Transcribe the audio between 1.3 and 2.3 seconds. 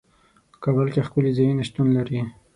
ځايونه شتون لري.